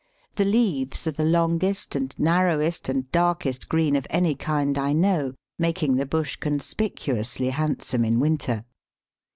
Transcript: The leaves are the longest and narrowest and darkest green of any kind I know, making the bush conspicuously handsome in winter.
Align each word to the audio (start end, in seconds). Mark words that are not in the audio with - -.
The 0.35 0.45
leaves 0.45 1.05
are 1.05 1.11
the 1.11 1.23
longest 1.23 1.95
and 1.95 2.17
narrowest 2.17 2.89
and 2.89 3.11
darkest 3.11 3.69
green 3.69 3.95
of 3.95 4.07
any 4.09 4.33
kind 4.33 4.75
I 4.75 4.93
know, 4.93 5.35
making 5.59 5.97
the 5.97 6.07
bush 6.07 6.37
conspicuously 6.37 7.49
handsome 7.51 8.03
in 8.03 8.19
winter. 8.19 8.65